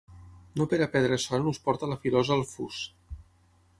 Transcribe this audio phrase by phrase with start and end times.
[0.61, 2.81] No per a perdre son ús porta la filosa el fus.